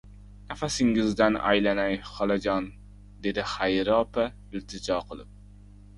—Nafasingizdan 0.51 1.35
aylanay, 1.49 1.99
xolajon!— 2.13 2.69
dedi 3.27 3.47
Xayri 3.53 3.97
opa 4.01 4.29
iltijo 4.57 4.99
qilib. 5.13 5.37